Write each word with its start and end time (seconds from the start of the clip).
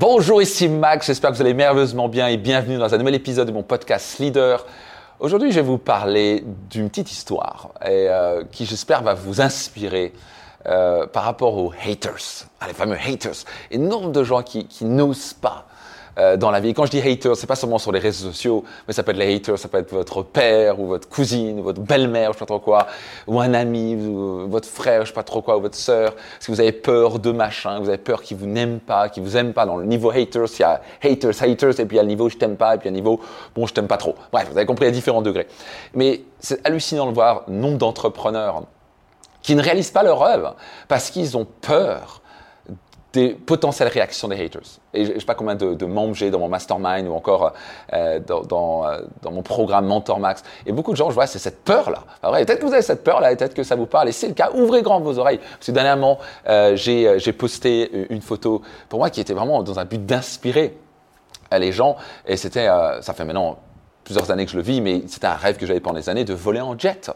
Bonjour, 0.00 0.40
ici 0.40 0.66
Max, 0.66 1.08
j'espère 1.08 1.28
que 1.28 1.36
vous 1.36 1.42
allez 1.42 1.52
merveilleusement 1.52 2.08
bien 2.08 2.28
et 2.28 2.38
bienvenue 2.38 2.78
dans 2.78 2.94
un 2.94 2.96
nouvel 2.96 3.16
épisode 3.16 3.46
de 3.46 3.52
mon 3.52 3.62
podcast 3.62 4.18
Leader. 4.18 4.64
Aujourd'hui, 5.18 5.50
je 5.50 5.56
vais 5.56 5.66
vous 5.66 5.76
parler 5.76 6.42
d'une 6.70 6.88
petite 6.88 7.12
histoire 7.12 7.68
euh, 7.84 8.42
qui, 8.50 8.64
j'espère, 8.64 9.02
va 9.02 9.12
vous 9.12 9.42
inspirer 9.42 10.14
euh, 10.64 11.06
par 11.06 11.24
rapport 11.24 11.58
aux 11.58 11.74
haters, 11.86 12.46
ah, 12.62 12.68
les 12.68 12.72
fameux 12.72 12.96
haters. 12.96 13.44
Et 13.70 13.76
de 13.76 14.24
gens 14.24 14.42
qui 14.42 14.66
n'osent 14.80 15.34
pas 15.34 15.66
euh, 16.18 16.36
dans 16.36 16.50
la 16.50 16.60
vie. 16.60 16.74
Quand 16.74 16.86
je 16.86 16.90
dis 16.90 17.00
haters, 17.00 17.36
c'est 17.36 17.46
pas 17.46 17.54
seulement 17.56 17.78
sur 17.78 17.92
les 17.92 18.00
réseaux 18.00 18.28
sociaux, 18.28 18.64
mais 18.86 18.94
ça 18.94 19.02
peut 19.02 19.12
être 19.12 19.18
les 19.18 19.34
haters, 19.34 19.58
ça 19.58 19.68
peut 19.68 19.78
être 19.78 19.92
votre 19.92 20.22
père 20.22 20.80
ou 20.80 20.86
votre 20.86 21.08
cousine 21.08 21.60
ou 21.60 21.62
votre 21.62 21.80
belle-mère, 21.80 22.32
je 22.32 22.38
sais 22.38 22.40
pas 22.40 22.46
trop 22.46 22.58
quoi, 22.58 22.86
ou 23.26 23.40
un 23.40 23.54
ami, 23.54 23.94
ou 23.94 24.48
votre 24.48 24.68
frère, 24.68 25.02
je 25.02 25.08
sais 25.08 25.14
pas 25.14 25.22
trop 25.22 25.42
quoi, 25.42 25.56
ou 25.56 25.60
votre 25.60 25.76
sœur. 25.76 26.14
Si 26.40 26.50
vous 26.50 26.60
avez 26.60 26.72
peur 26.72 27.18
de 27.18 27.30
machin, 27.30 27.80
vous 27.80 27.88
avez 27.88 27.98
peur 27.98 28.22
qu'ils 28.22 28.36
vous 28.36 28.46
n'aiment 28.46 28.80
pas, 28.80 29.08
qu'ils 29.08 29.22
vous 29.22 29.36
aiment 29.36 29.52
pas. 29.52 29.66
Dans 29.66 29.76
le 29.76 29.86
niveau 29.86 30.10
haters, 30.10 30.48
il 30.58 30.60
y 30.60 30.64
a 30.64 30.80
haters, 31.02 31.42
haters, 31.42 31.80
et 31.80 31.86
puis 31.86 31.96
il 31.96 31.98
y 31.98 32.00
a 32.00 32.02
le 32.02 32.08
niveau 32.08 32.28
je 32.28 32.36
t'aime 32.36 32.56
pas, 32.56 32.74
et 32.74 32.78
puis 32.78 32.88
il 32.88 32.92
y 32.92 32.94
a 32.94 32.96
le 32.96 33.00
niveau 33.00 33.20
bon 33.54 33.66
je 33.66 33.74
t'aime 33.74 33.88
pas 33.88 33.96
trop. 33.96 34.14
Bref, 34.32 34.48
vous 34.50 34.56
avez 34.56 34.66
compris 34.66 34.86
à 34.86 34.90
différents 34.90 35.22
degrés. 35.22 35.46
Mais 35.94 36.22
c'est 36.40 36.64
hallucinant 36.66 37.06
de 37.06 37.12
voir 37.12 37.44
nombre 37.48 37.78
d'entrepreneurs 37.78 38.62
qui 39.42 39.54
ne 39.54 39.62
réalisent 39.62 39.90
pas 39.90 40.02
leur 40.02 40.20
rêve 40.20 40.52
parce 40.88 41.10
qu'ils 41.10 41.36
ont 41.36 41.46
peur 41.60 42.20
des 43.12 43.30
potentielles 43.30 43.88
réactions 43.88 44.28
des 44.28 44.40
haters. 44.40 44.78
Et 44.94 45.04
je 45.04 45.12
ne 45.12 45.18
sais 45.18 45.26
pas 45.26 45.34
combien 45.34 45.56
de, 45.56 45.84
membres 45.84 46.14
j'ai 46.14 46.30
dans 46.30 46.38
mon 46.38 46.48
mastermind 46.48 47.08
ou 47.08 47.12
encore 47.12 47.52
euh, 47.92 48.20
dans, 48.20 48.86
euh, 48.86 49.00
dans, 49.22 49.32
mon 49.32 49.42
programme 49.42 49.86
Mentor 49.86 50.20
Max. 50.20 50.44
Et 50.66 50.72
beaucoup 50.72 50.92
de 50.92 50.96
gens, 50.96 51.10
je 51.10 51.14
vois, 51.14 51.26
c'est 51.26 51.38
cette 51.38 51.64
peur-là. 51.64 52.04
Peut-être 52.22 52.60
que 52.60 52.66
vous 52.66 52.72
avez 52.72 52.82
cette 52.82 53.02
peur-là, 53.02 53.34
peut-être 53.34 53.54
que 53.54 53.64
ça 53.64 53.74
vous 53.74 53.86
parle. 53.86 54.08
Et 54.08 54.12
c'est 54.12 54.28
le 54.28 54.34
cas, 54.34 54.50
ouvrez 54.54 54.82
grand 54.82 55.00
vos 55.00 55.18
oreilles. 55.18 55.38
Parce 55.38 55.66
que 55.66 55.72
dernièrement, 55.72 56.18
euh, 56.48 56.76
j'ai 56.76 57.32
posté 57.32 58.06
une 58.10 58.22
photo 58.22 58.62
pour 58.88 59.00
moi 59.00 59.10
qui 59.10 59.20
était 59.20 59.34
vraiment 59.34 59.62
dans 59.62 59.78
un 59.78 59.84
but 59.84 60.04
d'inspirer 60.04 60.76
les 61.52 61.72
gens. 61.72 61.96
Et 62.26 62.36
c'était, 62.36 62.68
ça 63.00 63.12
fait 63.12 63.24
maintenant 63.24 63.58
plusieurs 64.04 64.30
années 64.30 64.44
que 64.44 64.52
je 64.52 64.56
le 64.56 64.62
vis, 64.62 64.80
mais 64.80 65.02
c'était 65.08 65.26
un 65.26 65.34
rêve 65.34 65.56
que 65.56 65.66
j'avais 65.66 65.80
pendant 65.80 65.98
des 65.98 66.08
années 66.08 66.24
de 66.24 66.34
voler 66.34 66.60
en 66.60 66.78
jet. 66.78 67.10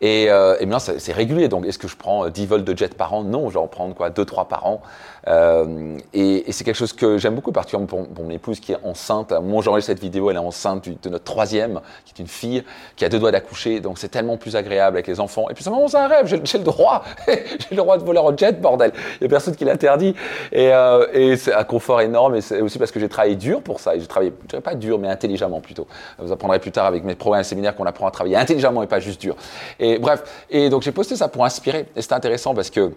Et, 0.00 0.30
euh, 0.30 0.56
et 0.58 0.66
maintenant, 0.66 0.94
c'est 0.98 1.12
régulier. 1.12 1.48
Donc, 1.48 1.66
est-ce 1.66 1.78
que 1.78 1.88
je 1.88 1.96
prends 1.96 2.28
10 2.28 2.46
vols 2.46 2.64
de 2.64 2.76
jet 2.76 2.94
par 2.94 3.12
an? 3.12 3.22
Non, 3.22 3.48
je 3.48 3.54
vais 3.54 3.60
en 3.60 3.66
prendre 3.66 3.94
quoi 3.94 4.10
2-3 4.10 4.48
par 4.48 4.66
an. 4.66 4.80
Euh, 5.28 5.98
et, 6.12 6.50
c'est 6.52 6.64
quelque 6.64 6.76
chose 6.76 6.92
que 6.92 7.18
j'aime 7.18 7.34
beaucoup, 7.34 7.52
particulièrement 7.52 7.86
pour, 7.86 8.24
mon 8.24 8.30
épouse 8.30 8.60
qui 8.60 8.72
est 8.72 8.78
enceinte. 8.84 9.32
Moi, 9.42 9.62
j'enregistre 9.62 9.92
cette 9.92 10.00
vidéo, 10.00 10.30
elle 10.30 10.36
est 10.36 10.40
enceinte 10.40 10.88
de 10.88 11.08
notre 11.08 11.24
troisième, 11.24 11.80
qui 12.04 12.14
est 12.16 12.22
une 12.22 12.28
fille, 12.28 12.64
qui 12.96 13.04
a 13.04 13.08
deux 13.08 13.18
doigts 13.18 13.30
d'accoucher. 13.30 13.80
Donc, 13.80 13.98
c'est 13.98 14.08
tellement 14.08 14.36
plus 14.36 14.56
agréable 14.56 14.96
avec 14.96 15.06
les 15.06 15.20
enfants. 15.20 15.48
Et 15.50 15.54
puis, 15.54 15.64
c'est 15.64 15.70
vraiment 15.70 15.92
un 15.94 16.08
rêve. 16.08 16.26
J'ai 16.26 16.58
le 16.58 16.64
droit. 16.64 17.04
j'ai 17.28 17.36
le 17.70 17.76
droit 17.76 17.98
de 17.98 18.04
voler 18.04 18.18
en 18.18 18.36
jet, 18.36 18.60
bordel. 18.60 18.92
Il 19.20 19.24
n'y 19.24 19.26
a 19.26 19.30
personne 19.30 19.54
qui 19.54 19.64
l'interdit. 19.64 20.14
Et, 20.52 20.72
euh, 20.72 21.06
et 21.12 21.36
c'est 21.36 21.54
un 21.54 21.64
confort 21.64 22.00
énorme. 22.00 22.36
Et 22.36 22.40
c'est 22.40 22.60
aussi 22.60 22.78
parce 22.78 22.90
que 22.90 23.00
j'ai 23.00 23.08
travaillé 23.08 23.36
dur 23.36 23.62
pour 23.62 23.80
ça. 23.80 23.94
Et 23.94 24.00
j'ai 24.00 24.06
travaillé, 24.06 24.32
je 24.42 24.48
dirais 24.48 24.62
pas 24.62 24.74
dur, 24.74 24.98
mais 24.98 25.08
intelligemment 25.08 25.60
plutôt. 25.60 25.86
Vous 26.18 26.32
apprendrez 26.32 26.58
plus 26.58 26.72
tard 26.72 26.86
avec 26.86 27.04
mes 27.04 27.14
programmes 27.14 27.44
séminaires 27.44 27.74
qu'on 27.74 27.86
apprend 27.86 28.06
à 28.06 28.10
travailler 28.10 28.36
intelligemment 28.36 28.82
et 28.82 28.86
pas 28.86 29.00
juste 29.00 29.20
dur. 29.20 29.36
Et 29.78 29.98
bref, 29.98 30.22
et 30.50 30.70
donc 30.70 30.82
j'ai 30.82 30.92
posté 30.92 31.16
ça 31.16 31.28
pour 31.28 31.44
inspirer. 31.44 31.86
Et 31.96 32.02
c'était 32.02 32.14
intéressant 32.14 32.54
parce 32.54 32.70
que 32.70 32.92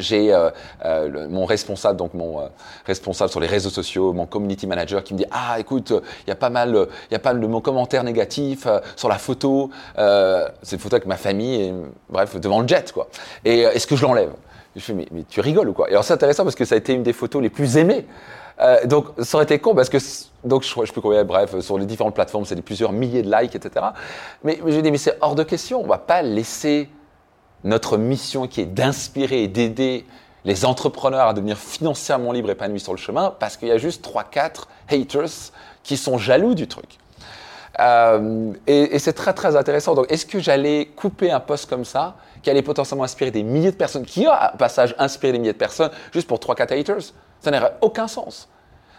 j'ai 0.00 0.32
euh, 0.32 0.50
euh, 0.84 1.28
mon 1.28 1.44
responsable, 1.44 1.96
donc 1.96 2.14
mon 2.14 2.40
euh, 2.40 2.46
responsable 2.86 3.30
sur 3.30 3.40
les 3.40 3.46
réseaux 3.46 3.70
sociaux, 3.70 4.12
mon 4.12 4.26
community 4.26 4.66
manager, 4.66 5.02
qui 5.04 5.14
me 5.14 5.18
dit 5.18 5.26
ah 5.30 5.56
écoute, 5.58 5.92
il 6.26 6.28
y 6.28 6.32
a 6.32 6.36
pas 6.36 6.50
mal, 6.50 6.86
il 7.10 7.12
y 7.12 7.16
a 7.16 7.18
pas 7.18 7.32
mal 7.32 7.42
de 7.42 7.46
mon 7.46 7.60
commentaires 7.60 8.04
négatifs 8.04 8.66
sur 8.96 9.08
la 9.08 9.18
photo. 9.18 9.70
c'est 9.96 10.76
une 10.76 10.78
photo 10.78 10.96
avec 10.96 11.06
ma 11.06 11.16
famille, 11.16 11.62
et, 11.62 11.74
bref 12.08 12.36
devant 12.36 12.60
le 12.60 12.68
jet 12.68 12.92
quoi. 12.92 13.08
Et 13.44 13.60
est-ce 13.60 13.86
que 13.86 13.96
je 13.96 14.02
l'enlève? 14.02 14.30
Je 14.76 14.80
fais 14.80 14.94
mais, 14.94 15.08
mais, 15.10 15.24
tu 15.28 15.40
rigoles 15.40 15.68
ou 15.68 15.72
quoi? 15.72 15.88
Et 15.88 15.92
alors 15.92 16.04
c'est 16.04 16.14
intéressant 16.14 16.44
parce 16.44 16.54
que 16.54 16.64
ça 16.64 16.74
a 16.74 16.78
été 16.78 16.92
une 16.92 17.02
des 17.02 17.12
photos 17.12 17.42
les 17.42 17.50
plus 17.50 17.76
aimées. 17.76 18.06
donc 18.86 19.06
ça 19.22 19.36
aurait 19.36 19.44
été 19.44 19.58
con 19.58 19.74
parce 19.74 19.88
que 19.88 19.98
donc 20.44 20.62
je, 20.62 20.84
je 20.84 20.92
peux 20.92 21.00
combien 21.00 21.24
bref 21.24 21.58
sur 21.60 21.78
les 21.78 21.86
différentes 21.86 22.14
plateformes 22.14 22.44
c'est 22.44 22.54
des 22.54 22.62
plusieurs 22.62 22.92
milliers 22.92 23.22
de 23.22 23.30
likes 23.30 23.54
etc. 23.54 23.86
Mais, 24.44 24.58
mais 24.64 24.72
j'ai 24.72 24.82
dit 24.82 24.90
mais 24.90 24.98
c'est 24.98 25.16
hors 25.20 25.34
de 25.34 25.42
question, 25.42 25.82
on 25.82 25.86
va 25.86 25.98
pas 25.98 26.22
laisser 26.22 26.88
notre 27.64 27.96
mission 27.96 28.46
qui 28.46 28.60
est 28.60 28.66
d'inspirer 28.66 29.42
et 29.42 29.48
d'aider 29.48 30.06
les 30.44 30.64
entrepreneurs 30.64 31.26
à 31.26 31.34
devenir 31.34 31.58
financièrement 31.58 32.32
libres 32.32 32.48
et 32.48 32.52
épanouis 32.52 32.80
sur 32.80 32.92
le 32.92 32.98
chemin 32.98 33.34
parce 33.38 33.56
qu'il 33.56 33.68
y 33.68 33.72
a 33.72 33.78
juste 33.78 34.04
3-4 34.04 34.64
haters 34.88 35.52
qui 35.82 35.96
sont 35.96 36.18
jaloux 36.18 36.54
du 36.54 36.68
truc. 36.68 36.98
Euh, 37.80 38.52
et, 38.66 38.98
c'est 38.98 39.12
très 39.12 39.32
très 39.32 39.56
intéressant. 39.56 39.94
Donc, 39.94 40.10
est-ce 40.10 40.26
que 40.26 40.40
j'allais 40.40 40.86
couper 40.96 41.30
un 41.30 41.40
poste 41.40 41.68
comme 41.68 41.84
ça, 41.84 42.16
qui 42.42 42.50
allait 42.50 42.62
potentiellement 42.62 43.04
inspirer 43.04 43.30
des 43.30 43.42
milliers 43.42 43.70
de 43.70 43.76
personnes, 43.76 44.04
qui 44.04 44.26
a, 44.26 44.52
au 44.54 44.56
passage, 44.56 44.94
inspiré 44.98 45.32
des 45.32 45.38
milliers 45.38 45.52
de 45.52 45.58
personnes, 45.58 45.90
juste 46.12 46.26
pour 46.26 46.38
3-4 46.38 46.78
haters? 46.78 47.12
Ça 47.40 47.50
n'aurait 47.50 47.76
aucun 47.80 48.08
sens. 48.08 48.48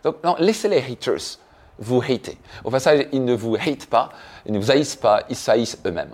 Donc, 0.03 0.23
non, 0.23 0.35
laissez 0.39 0.69
les 0.69 0.77
haters 0.77 1.39
vous 1.77 2.01
hater. 2.01 2.37
Au 2.63 2.71
passage, 2.71 3.07
ils 3.11 3.23
ne 3.23 3.33
vous 3.33 3.55
hate 3.55 3.85
pas, 3.85 4.09
ils 4.45 4.53
ne 4.53 4.59
vous 4.59 4.71
haïssent 4.71 4.95
pas, 4.95 5.23
ils 5.29 5.35
s'haïssent 5.35 5.77
eux-mêmes. 5.85 6.13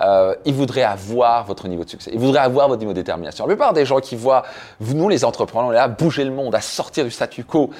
Euh, 0.00 0.34
ils 0.44 0.54
voudraient 0.54 0.82
avoir 0.82 1.44
votre 1.44 1.68
niveau 1.68 1.84
de 1.84 1.90
succès, 1.90 2.10
ils 2.12 2.20
voudraient 2.20 2.40
avoir 2.40 2.68
votre 2.68 2.80
niveau 2.80 2.92
de 2.92 3.00
détermination. 3.00 3.46
La 3.46 3.54
plupart 3.54 3.72
des 3.72 3.86
gens 3.86 4.00
qui 4.00 4.14
voient, 4.14 4.42
nous 4.80 5.08
les 5.08 5.24
entrepreneurs, 5.24 5.68
on 5.68 5.72
est 5.72 5.76
là 5.76 5.84
à 5.84 5.88
bouger 5.88 6.24
le 6.24 6.30
monde, 6.30 6.54
à 6.54 6.60
sortir 6.60 7.04
du 7.04 7.10
statu 7.10 7.44
quo, 7.44 7.70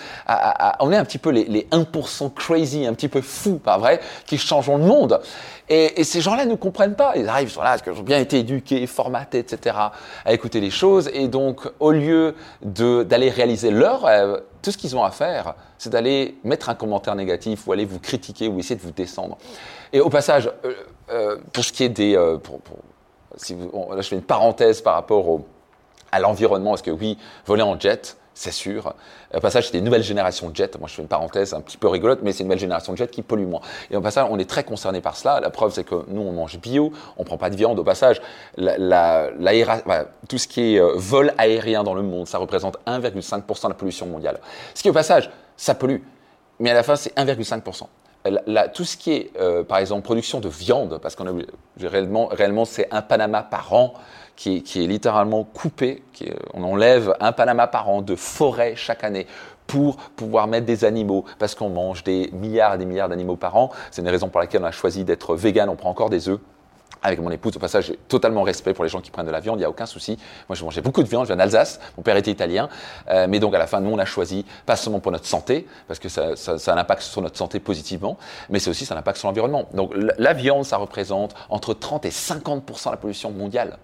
on 0.81 0.93
est 0.93 0.97
un 0.97 1.05
petit 1.05 1.19
peu 1.19 1.31
les, 1.31 1.45
les 1.45 1.69
1% 1.71 2.33
crazy, 2.33 2.87
un 2.87 2.95
petit 2.95 3.09
peu 3.09 3.21
fous, 3.21 3.59
pas 3.59 3.77
vrai, 3.77 4.01
qui 4.27 4.39
changeons 4.39 4.79
le 4.79 4.85
monde. 4.85 5.21
Et, 5.69 6.01
et 6.01 6.05
ces 6.05 6.21
gens-là 6.21 6.47
ne 6.47 6.55
comprennent 6.55 6.95
pas. 6.95 7.13
Ils 7.17 7.29
arrivent, 7.29 7.49
ils 7.49 7.53
sont 7.53 7.63
là, 7.63 7.71
parce 7.71 7.83
qu'ils 7.83 7.93
ont 7.93 8.03
bien 8.03 8.19
été 8.19 8.39
éduqués, 8.39 8.87
formatés, 8.87 9.39
etc., 9.39 9.77
à 10.25 10.33
écouter 10.33 10.61
les 10.61 10.71
choses. 10.71 11.11
Et 11.13 11.29
donc, 11.29 11.69
au 11.81 11.91
lieu 11.91 12.35
d'aller 12.63 13.31
réaliser 13.31 13.71
leur 13.71 14.03
rêve, 14.03 14.43
tout 14.63 14.71
ce 14.71 14.79
qu'ils 14.79 14.97
ont 14.97 15.05
à 15.05 15.11
faire, 15.11 15.55
c'est 15.79 15.91
d'aller 15.91 16.39
mettre 16.45 16.69
un 16.69 16.75
commentaire 16.75 17.15
négatif 17.15 17.67
ou 17.67 17.73
aller 17.73 17.85
vous 17.85 17.99
critiquer 17.99 18.49
ou 18.49 18.59
essayer 18.59 18.77
de 18.77 18.83
vous 18.83 18.93
descendre. 18.93 19.39
Et 19.93 20.01
au 20.01 20.11
passage, 20.11 20.51
euh, 20.65 20.75
euh, 21.11 21.37
pour 21.53 21.65
ce 21.65 21.73
qui 21.73 21.85
est 21.85 21.89
des... 21.89 22.17
Euh, 22.17 22.39
si 23.37 23.55
vous, 23.55 23.71
là, 23.91 24.01
je 24.01 24.09
fais 24.09 24.17
une 24.17 24.23
parenthèse 24.23 24.81
par 24.81 24.95
rapport 24.95 25.41
à 26.11 26.21
l'environnement, 26.21 26.71
parce 26.71 26.83
que 26.83 26.91
oui, 26.91 27.19
voler 27.45 27.63
en 27.63 27.79
jet, 27.79 28.17
c'est 28.33 28.53
sûr? 28.53 28.95
Au 29.35 29.41
passage, 29.41 29.71
c'est 29.71 29.79
une 29.79 29.85
nouvelle 29.85 30.03
génération 30.03 30.51
de 30.51 30.57
jets. 30.57 30.71
Moi, 30.79 30.89
je 30.89 30.95
fais 30.95 31.03
une 31.03 31.09
parenthèse 31.09 31.55
un 31.55 31.61
petit 31.61 31.77
peu 31.77 31.89
rigolote, 31.89 32.21
mais 32.23 32.33
c'est 32.33 32.41
une 32.41 32.47
nouvelle 32.47 32.59
génération 32.59 32.93
de 32.93 32.99
jets 32.99 33.09
qui 33.09 33.23
pollue 33.23 33.47
moins. 33.47 33.61
Et 33.91 33.97
au 33.97 34.01
passage, 34.01 34.27
on 34.31 34.39
est 34.39 34.49
très 34.49 34.65
concerné 34.65 35.01
par 35.01 35.17
cela. 35.17 35.41
La 35.41 35.51
preuve, 35.51 35.73
c'est 35.73 35.85
que 35.85 36.05
nous, 36.09 36.21
on 36.21 36.33
mange 36.33 36.59
bio, 36.59 36.93
on 37.17 37.25
prend 37.25 37.39
pas 37.39 37.51
de 37.51 37.57
viande. 37.57 37.79
Au 37.79 37.85
passage, 37.85 38.21
tout 38.57 40.39
ce 40.39 40.49
qui 40.49 40.77
est 40.77 40.81
vol 40.97 41.33
aérien 41.39 41.83
dans 41.83 41.95
le 41.95 42.03
monde, 42.03 42.27
ça 42.27 42.39
représente 42.39 42.79
1,5% 42.87 43.65
de 43.65 43.69
la 43.69 43.75
pollution 43.75 44.07
mondiale. 44.07 44.41
Ce 44.75 44.83
qui, 44.83 44.91
au 44.91 44.95
passage, 44.95 45.31
ça 45.57 45.75
pollue. 45.75 46.01
Mais 46.61 46.71
à 46.71 46.75
la 46.75 46.83
fin, 46.83 46.97
c'est 46.97 47.15
1,5%. 47.17 47.87
Tout 48.75 48.85
ce 48.85 48.97
qui 48.97 49.13
est, 49.13 49.31
euh, 49.41 49.65
par 49.65 49.79
exemple, 49.79 50.03
production 50.03 50.41
de 50.41 50.49
viande, 50.49 50.99
parce 51.03 51.15
qu'on 51.15 51.27
a 51.27 51.33
réellement, 51.81 52.27
réellement 52.27 52.65
c'est 52.65 52.89
un 52.93 53.03
Panama 53.03 53.43
par 53.43 53.73
an 53.73 53.95
qui, 54.37 54.59
est 54.59 54.87
littéralement 54.87 55.45
coupé. 55.45 56.03
On 56.55 56.63
enlève 56.63 57.15
un 57.21 57.33
Panama 57.33 57.67
par 57.67 57.89
an 57.89 58.03
de 58.03 58.15
forêt 58.15 58.75
chaque 58.77 59.05
année 59.05 59.27
pour 59.67 59.97
pouvoir 59.97 60.47
mettre 60.47 60.67
des 60.67 60.85
animaux, 60.85 61.25
parce 61.39 61.55
qu'on 61.55 61.69
mange 61.69 62.05
des 62.05 62.31
milliards 62.33 62.75
et 62.75 62.79
des 62.79 62.87
milliards 62.87 63.09
d'animaux 63.09 63.37
par 63.37 63.57
an. 63.57 63.71
C'est 63.91 64.03
une 64.03 64.09
raison 64.09 64.29
pour 64.29 64.41
laquelle 64.41 64.63
on 64.63 64.67
a 64.67 64.73
choisi 64.73 65.05
d'être 65.05 65.35
vegan, 65.35 65.69
on 65.69 65.77
prend 65.77 65.91
encore 65.91 66.11
des 66.11 66.29
œufs. 66.29 66.39
Avec 67.03 67.21
mon 67.21 67.31
épouse, 67.31 67.57
au 67.57 67.61
passage, 67.61 67.87
j'ai 67.87 67.97
totalement 67.97 68.43
respect 68.43 68.75
pour 68.75 68.83
les 68.83 68.91
gens 68.91 69.01
qui 69.01 69.11
prennent 69.11 69.27
de 69.27 69.31
la 69.31 69.41
viande, 69.41 69.59
il 69.59 69.61
n'y 69.61 69.65
a 69.65 69.71
aucun 69.71 69.87
souci. 69.87 70.19
Moi, 70.49 70.57
je 70.57 70.65
mangeais 70.65 70.81
beaucoup 70.81 71.03
de 71.03 71.09
viande, 71.09 71.25
je 71.25 71.29
viens 71.29 71.37
d'Alsace, 71.37 71.79
mon 71.97 72.03
père 72.03 72.17
était 72.17 72.33
italien, 72.33 72.69
euh, 73.11 73.27
mais 73.29 73.39
donc 73.39 73.55
à 73.55 73.59
la 73.59 73.67
fin, 73.67 73.81
nous, 73.81 73.91
on 73.91 73.99
a 73.99 74.05
choisi, 74.05 74.45
pas 74.65 74.77
seulement 74.77 74.99
pour 74.99 75.13
notre 75.13 75.27
santé, 75.27 75.67
parce 75.87 76.01
que 76.01 76.09
ça, 76.09 76.33
a 76.33 76.73
un 76.73 76.79
impact 76.79 77.03
sur 77.03 77.23
notre 77.23 77.37
santé 77.37 77.61
positivement, 77.61 78.17
mais 78.51 78.59
c'est 78.59 78.71
aussi 78.71 78.87
ça 78.87 78.95
a 78.95 78.97
un 78.97 79.01
impact 79.01 79.19
sur 79.19 79.29
l'environnement. 79.29 79.69
Donc 79.75 79.93
la 79.95 80.33
viande, 80.33 80.65
ça 80.65 80.79
représente 80.79 81.35
entre 81.49 81.75
30 81.75 82.07
et 82.07 82.11
50% 82.11 82.87
de 82.87 82.91
la 82.91 82.97
pollution 82.97 83.31
mondiale 83.31 83.79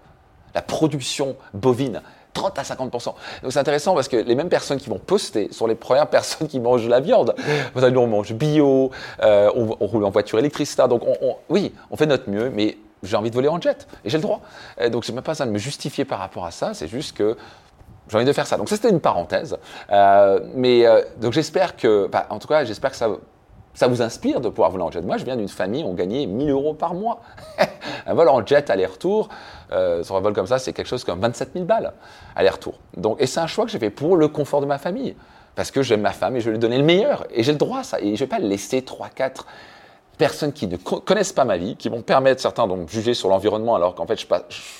la 0.55 0.61
production 0.61 1.35
bovine. 1.53 2.01
30 2.33 2.57
à 2.57 2.63
50% 2.63 2.89
Donc 3.43 3.51
c'est 3.51 3.59
intéressant 3.59 3.93
parce 3.93 4.07
que 4.07 4.17
les 4.17 4.33
mêmes 4.33 4.49
personnes 4.49 4.79
qui 4.79 4.89
vont 4.89 4.97
poster 4.97 5.49
sont 5.51 5.67
les 5.67 5.75
premières 5.75 6.07
personnes 6.09 6.47
qui 6.47 6.59
mangent 6.59 6.85
de 6.85 6.89
la 6.89 6.99
viande. 6.99 7.35
Nous 7.75 7.83
on 7.83 8.07
mange 8.07 8.33
bio, 8.33 8.91
euh, 9.21 9.51
on, 9.55 9.85
roule 9.85 10.03
en 10.03 10.09
voiture 10.09 10.39
électrique, 10.39 10.69
Donc 10.89 11.03
on, 11.05 11.35
oui, 11.49 11.73
on 11.91 11.95
fait 11.95 12.07
notre 12.07 12.29
mieux, 12.29 12.49
mais 12.49 12.77
j'ai 13.03 13.15
envie 13.15 13.29
de 13.29 13.35
voler 13.35 13.49
en 13.49 13.61
jet 13.61 13.87
et 14.03 14.09
j'ai 14.09 14.17
le 14.17 14.23
droit. 14.23 14.41
Donc 14.91 15.03
donc 15.03 15.07
j'ai 15.07 15.13
même 15.13 15.23
pas 15.23 15.35
ça 15.35 15.45
de 15.45 15.51
me 15.51 15.57
justifier 15.57 16.05
par 16.05 16.19
rapport 16.19 16.45
à 16.45 16.51
ça. 16.51 16.73
C'est 16.73 16.87
juste 16.87 17.17
que 17.17 17.35
j'ai 18.09 18.15
envie 18.15 18.25
de 18.25 18.31
faire 18.31 18.47
ça. 18.47 18.55
Donc 18.57 18.69
ça 18.69 18.75
c'était 18.75 18.89
une 18.89 19.01
parenthèse. 19.01 19.57
Euh, 19.91 20.39
mais 20.55 20.85
euh, 20.85 21.01
donc 21.17 21.33
j'espère 21.33 21.75
que, 21.75 22.09
en 22.29 22.39
tout 22.39 22.47
cas, 22.47 22.63
j'espère 22.63 22.91
que 22.91 22.97
ça 22.97 23.09
ça 23.75 23.87
vous 23.87 24.03
inspire 24.03 24.39
de 24.39 24.49
pouvoir 24.49 24.69
voler 24.69 24.83
en 24.83 24.91
jet. 24.91 25.01
Moi, 25.01 25.17
je 25.17 25.25
viens 25.25 25.35
d'une 25.35 25.49
famille, 25.49 25.83
on 25.83 25.95
gagnait 25.95 26.27
1000 26.27 26.51
euros 26.51 26.75
par 26.75 26.93
mois. 26.93 27.21
un 28.05 28.13
vol 28.13 28.29
en 28.29 28.45
jet 28.45 28.69
aller-retour, 28.69 29.29
euh, 29.71 30.03
sur 30.03 30.15
un 30.15 30.19
vol 30.19 30.33
comme 30.33 30.45
ça, 30.45 30.59
c'est 30.59 30.73
quelque 30.73 30.85
chose 30.85 31.03
comme 31.03 31.19
27 31.19 31.53
000 31.53 31.65
balles 31.65 31.91
aller-retour. 32.35 32.75
Donc, 32.95 33.19
et 33.19 33.25
c'est 33.25 33.39
un 33.39 33.47
choix 33.47 33.65
que 33.65 33.71
j'ai 33.71 33.79
fait 33.79 33.89
pour 33.89 34.15
le 34.15 34.27
confort 34.27 34.61
de 34.61 34.67
ma 34.67 34.77
famille. 34.77 35.15
Parce 35.55 35.71
que 35.71 35.81
j'aime 35.81 36.01
ma 36.01 36.11
femme 36.11 36.35
et 36.35 36.39
je 36.39 36.51
lui 36.51 36.57
ai 36.57 36.59
donné 36.59 36.77
le 36.77 36.83
meilleur. 36.83 37.25
Et 37.31 37.41
j'ai 37.41 37.51
le 37.51 37.57
droit 37.57 37.79
à 37.79 37.83
ça. 37.83 37.99
Et 37.99 38.03
je 38.03 38.11
ne 38.11 38.17
vais 38.17 38.27
pas 38.27 38.37
laisser 38.37 38.83
3, 38.83 39.09
4 39.09 39.47
personnes 40.23 40.53
qui 40.53 40.67
ne 40.67 40.77
connaissent 40.77 41.33
pas 41.33 41.43
ma 41.43 41.57
vie, 41.57 41.75
qui 41.75 41.89
vont 41.89 42.01
permettre 42.01 42.41
certains 42.41 42.65
donc 42.65 42.87
juger 42.87 43.13
sur 43.13 43.27
l'environnement 43.27 43.75
alors 43.75 43.93
qu'en 43.93 44.07
fait 44.07 44.17
je, 44.17 44.25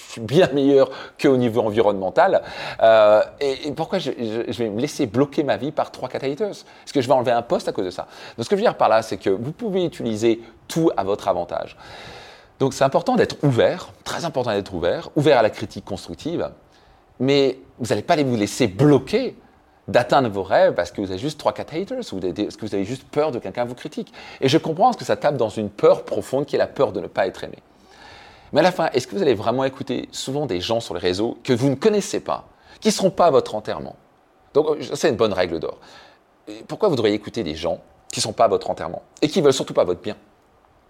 suis 0.07 0.22
bien 0.22 0.48
meilleur 0.54 0.90
qu'au 1.22 1.36
niveau 1.36 1.60
environnemental. 1.60 2.44
Euh, 2.81 3.22
et, 3.42 3.74
pourquoi 3.74 4.00
je, 4.00 4.12
vais 4.12 4.69
me 4.69 4.80
laisser 4.80 5.06
bloquer 5.06 5.44
ma 5.44 5.57
vie 5.57 5.74
par 5.74 5.92
trois 5.92 6.07
haters? 6.07 6.51
Est-ce 6.51 6.94
que 6.94 7.01
je 7.01 7.07
vais 7.07 7.13
enlever 7.13 7.34
un 7.34 7.42
poste 7.42 7.68
à 7.68 7.74
cause 7.74 7.84
de 7.84 7.90
ça? 7.90 8.07
Donc 8.38 8.45
ce 8.45 8.50
que 8.50 8.56
je 8.56 8.62
veux 8.62 8.66
dire 8.66 8.78
par 8.78 8.88
là, 8.88 9.01
c'est 9.01 9.18
que 9.18 9.30
vous 9.30 9.51
pouvez 9.51 9.84
utiliser 9.84 10.40
tout 10.69 10.92
à 10.95 11.04
votre 11.04 11.28
avantage. 11.28 11.75
Donc 12.60 12.74
c'est 12.74 12.86
important 12.86 13.18
d'être 13.18 13.36
ouvert, 13.44 13.89
très 14.06 14.24
important 14.24 14.54
d'être 14.54 14.74
ouvert, 14.74 15.10
ouvert 15.18 15.39
à 15.39 15.42
la 15.42 15.50
critique 15.50 15.84
constructive, 15.84 16.51
mais 17.19 17.60
vous 17.80 17.88
n'allez 17.89 18.01
pas 18.01 18.16
vous 18.16 18.38
laisser 18.38 18.68
bloquer 18.68 19.36
d'atteindre 19.88 20.30
vos 20.30 20.44
rêves 20.44 20.74
parce 20.74 20.92
que 20.92 21.02
vous 21.02 21.12
avez 21.12 21.20
juste 21.20 21.42
3-4 21.42 21.82
haters 21.82 22.14
ou 22.14 22.20
parce 22.20 22.56
que 22.56 22.66
vous 22.66 22.76
avez 22.76 22.86
juste 22.86 23.04
peur 23.04 23.32
de 23.32 23.40
quelqu'un 23.40 23.66
vous 23.66 23.76
critique. 23.76 24.14
Et 24.42 24.48
je 24.48 24.58
comprends 24.58 24.94
que 24.94 25.04
ça 25.04 25.16
tape 25.16 25.38
dans 25.38 25.50
une 25.50 25.70
peur 25.70 26.06
profonde 26.06 26.46
qui 26.46 26.56
est 26.56 26.60
la 26.60 26.68
peur 26.68 26.94
de 26.94 27.02
ne 27.02 27.08
pas 27.08 27.28
être 27.28 27.44
aimé. 27.44 27.58
Mais 28.54 28.60
à 28.60 28.64
la 28.64 28.72
fin, 28.72 28.90
est-ce 28.94 29.08
que 29.08 29.16
vous 29.16 29.22
allez 29.22 29.34
vraiment 29.34 29.66
écouter 29.66 30.08
souvent 30.12 30.46
des 30.46 30.62
gens 30.62 30.80
sur 30.80 30.94
les 30.94 31.00
réseaux 31.00 31.38
que 31.44 31.54
vous 31.54 31.70
ne 31.70 31.76
connaissez 31.76 32.20
pas, 32.20 32.46
qui 32.80 32.90
ne 32.90 32.94
seront 32.94 33.10
pas 33.10 33.26
à 33.26 33.32
votre 33.32 33.56
enterrement? 33.56 33.96
Donc 34.54 34.78
c'est 34.94 35.10
une 35.10 35.16
bonne 35.16 35.34
règle 35.34 35.60
d'or. 35.60 35.80
Pourquoi 36.68 36.90
vous 36.90 36.96
devriez 36.96 37.16
écouter 37.16 37.44
des 37.44 37.56
gens 37.56 37.80
qui 38.12 38.20
ne 38.20 38.24
sont 38.24 38.34
pas 38.34 38.46
à 38.46 38.48
votre 38.48 38.70
enterrement 38.70 39.02
et 39.22 39.28
qui 39.28 39.42
veulent 39.42 39.54
surtout 39.54 39.74
pas 39.74 39.84
votre 39.84 40.02
bien? 40.02 40.16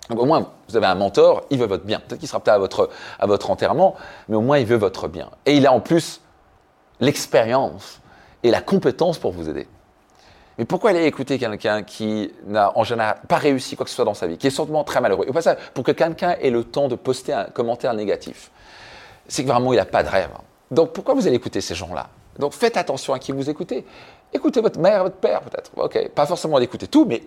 Au 0.10 0.26
moins, 0.26 0.52
vous 0.68 0.76
avez 0.76 0.88
un 0.88 0.96
mentor, 0.96 1.44
il 1.50 1.58
veut 1.58 1.66
votre 1.66 1.86
bien. 1.86 2.00
Peut-être 2.00 2.20
qu'il 2.20 2.28
sera 2.28 2.42
peut-être 2.42 2.56
à 2.56 2.60
votre, 2.60 2.90
à 3.20 3.26
votre 3.26 3.50
enterrement, 3.50 3.96
mais 4.28 4.36
au 4.36 4.42
moins 4.42 4.58
il 4.58 4.66
veut 4.66 4.76
votre 4.76 5.08
bien. 5.08 5.30
Et 5.46 5.56
il 5.56 5.66
a 5.66 5.72
en 5.72 5.80
plus 5.80 6.20
l'expérience 7.00 8.02
et 8.44 8.52
la 8.52 8.62
compétence 8.62 9.18
pour 9.18 9.32
vous 9.32 9.50
aider. 9.50 9.68
Mais 10.58 10.66
pourquoi 10.66 10.92
aller 10.92 11.06
écouter 11.06 11.40
quelqu'un 11.40 11.82
qui 11.82 12.32
n'a 12.46 12.78
en 12.78 12.84
général 12.84 13.18
pas 13.28 13.38
réussi 13.38 13.76
quoi 13.76 13.86
que 13.86 13.90
ce 13.90 13.96
soit 13.96 14.06
dans 14.06 14.14
sa 14.14 14.28
vie, 14.28 14.38
qui 14.38 14.48
est 14.48 14.52
sûrement 14.52 14.84
très 14.84 15.02
malheureux? 15.02 15.26
Et 15.28 15.42
ça, 15.42 15.56
pour 15.74 15.84
que 15.84 15.92
quelqu'un 15.92 16.36
ait 16.40 16.52
le 16.52 16.64
temps 16.64 16.88
de 16.88 16.96
poster 16.96 17.34
un 17.34 17.46
commentaire 17.46 17.94
négatif, 17.94 18.52
c'est 19.28 19.44
que 19.44 19.50
vraiment 19.50 19.74
il 19.74 19.78
n'a 19.78 19.86
pas 19.86 20.04
de 20.04 20.10
rêve. 20.10 20.30
Donc 20.70 20.94
pourquoi 20.94 21.16
vous 21.16 21.26
allez 21.26 21.38
écouter 21.38 21.62
ces 21.62 21.74
gens-là? 21.74 22.10
Donc 22.38 22.54
faites 22.54 22.78
attention 22.78 23.14
à 23.14 23.20
qui 23.20 23.32
vous 23.32 23.50
écoutez. 23.50 23.86
Écoutez 24.32 24.62
votre 24.62 24.80
mère, 24.80 25.04
votre 25.04 25.18
père 25.18 25.42
peut-être. 25.42 25.72
Ok, 25.76 26.10
pas 26.10 26.26
forcément 26.26 26.60
d'écouter 26.60 26.88
tout, 26.88 27.06
mais 27.06 27.24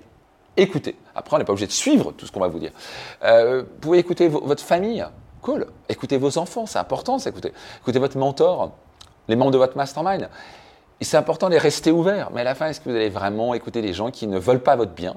écoutez. 0.57 0.97
Après, 1.15 1.37
on 1.37 1.39
n'est 1.39 1.45
pas 1.45 1.53
obligé 1.53 1.67
de 1.67 1.73
suivre 1.73 2.13
tout 2.13 2.27
ce 2.27 2.33
qu'on 2.33 2.41
va 2.41 2.49
vous 2.49 2.59
dire. 2.59 2.73
Euh, 3.25 3.63
vous 3.63 3.79
pouvez 3.81 3.99
écouter 3.99 4.29
votre 4.29 4.63
famille. 4.63 5.05
Cool. 5.43 5.67
Écoutez 5.89 6.17
vos 6.17 6.39
enfants, 6.39 6.67
c'est 6.67 6.79
important, 6.79 7.19
c'est 7.19 7.31
écouter. 7.31 7.53
Écoutez 7.81 8.01
votre 8.01 8.19
mentor, 8.19 8.73
les 9.29 9.37
membres 9.37 9.53
de 9.53 9.59
votre 9.59 9.77
mastermind. 9.77 10.29
Et 11.01 11.05
c'est 11.05 11.17
important 11.17 11.49
de 11.49 11.57
rester 11.57 11.91
ouvert. 11.91 12.31
Mais 12.33 12.41
à 12.41 12.45
la 12.45 12.55
fin, 12.55 12.69
est-ce 12.69 12.81
que 12.81 12.89
vous 12.89 12.97
allez 12.97 13.11
vraiment 13.11 13.55
écouter 13.55 13.83
des 13.83 13.93
gens 13.93 14.11
qui 14.11 14.27
ne 14.27 14.39
veulent 14.39 14.63
pas 14.63 14.77
votre 14.77 14.93
bien, 14.93 15.17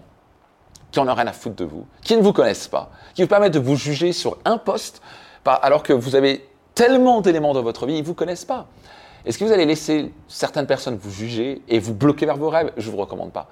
qui 0.92 1.00
en 1.00 1.08
ont 1.08 1.14
rien 1.14 1.28
à 1.28 1.34
foutre 1.34 1.56
de 1.56 1.66
vous, 1.66 1.86
qui 2.02 2.18
ne 2.18 2.22
vous 2.22 2.34
connaissent 2.34 2.68
pas, 2.68 2.90
qui 3.14 3.22
vous 3.22 3.28
permettent 3.28 3.54
de 3.54 3.60
vous 3.60 3.76
juger 3.76 4.12
sur 4.12 4.38
un 4.46 4.58
poste, 4.58 5.02
alors 5.46 5.84
que 5.84 5.94
vous 5.94 6.16
avez 6.16 6.48
tellement 6.76 7.22
d'éléments 7.22 7.54
dans 7.54 7.64
votre 7.64 7.86
vie, 7.86 7.96
ils 7.96 8.02
ne 8.02 8.06
vous 8.06 8.14
connaissent 8.14 8.46
pas? 8.46 8.68
Est-ce 9.26 9.38
que 9.38 9.44
vous 9.44 9.52
allez 9.52 9.66
laisser 9.66 10.14
certaines 10.28 10.66
personnes 10.66 10.96
vous 10.96 11.12
juger 11.12 11.62
et 11.68 11.80
vous 11.80 11.94
bloquer 11.94 12.26
vers 12.26 12.38
vos 12.38 12.50
rêves? 12.50 12.72
Je 12.78 12.88
ne 12.88 12.92
vous 12.92 13.02
recommande 13.02 13.32
pas. 13.32 13.48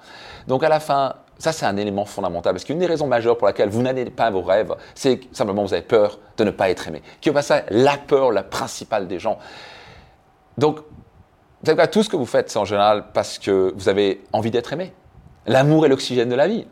Donc 0.46 0.62
à 0.62 0.68
la 0.68 0.80
fin, 0.80 1.14
ça 1.38 1.52
c'est 1.52 1.66
un 1.66 1.76
élément 1.76 2.06
fondamental 2.06 2.54
parce 2.54 2.64
qu'une 2.64 2.78
des 2.78 2.86
raisons 2.86 3.06
majeures 3.06 3.36
pour 3.36 3.46
laquelle 3.46 3.68
vous 3.68 3.82
n'allez 3.82 4.06
pas 4.06 4.24
à 4.24 4.30
vos 4.30 4.42
rêves, 4.42 4.74
c'est 4.94 5.20
simplement 5.32 5.64
vous 5.64 5.74
avez 5.74 5.82
peur 5.82 6.18
de 6.38 6.44
ne 6.44 6.50
pas 6.50 6.70
être 6.70 6.88
aimé. 6.88 7.02
Qui 7.20 7.28
est 7.28 7.32
pas 7.32 7.42
ça 7.42 7.64
la 7.68 7.98
peur 7.98 8.32
la 8.32 8.42
principale 8.42 9.08
des 9.08 9.18
gens. 9.18 9.38
Donc 10.56 10.78
vous 11.60 11.66
savez 11.66 11.76
quoi, 11.76 11.86
tout 11.88 12.02
ce 12.02 12.08
que 12.08 12.16
vous 12.16 12.26
faites, 12.26 12.50
c'est 12.50 12.58
en 12.58 12.64
général 12.64 13.06
parce 13.12 13.38
que 13.38 13.72
vous 13.76 13.88
avez 13.88 14.22
envie 14.32 14.50
d'être 14.50 14.72
aimé. 14.72 14.92
L'amour 15.46 15.86
est 15.86 15.88
l'oxygène 15.88 16.28
de 16.28 16.34
la 16.34 16.46
vie. 16.46 16.66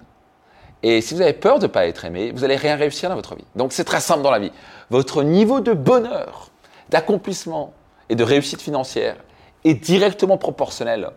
Et 0.82 1.00
si 1.00 1.14
vous 1.14 1.22
avez 1.22 1.32
peur 1.32 1.58
de 1.58 1.66
ne 1.66 1.72
pas 1.72 1.86
être 1.86 2.04
aimé, 2.04 2.30
vous 2.32 2.40
n'allez 2.40 2.56
rien 2.56 2.76
réussir 2.76 3.08
dans 3.08 3.16
votre 3.16 3.34
vie. 3.34 3.44
Donc 3.56 3.72
c'est 3.72 3.84
très 3.84 4.00
simple 4.00 4.22
dans 4.22 4.30
la 4.30 4.38
vie. 4.38 4.52
Votre 4.90 5.22
niveau 5.22 5.60
de 5.60 5.72
bonheur, 5.72 6.50
d'accomplissement, 6.90 7.72
et 8.08 8.14
de 8.14 8.24
réussite 8.24 8.60
financière 8.60 9.16
est 9.64 9.74
directement 9.74 10.38
proportionnel 10.38 11.10